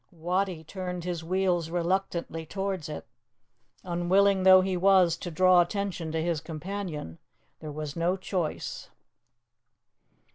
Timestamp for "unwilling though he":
3.83-4.75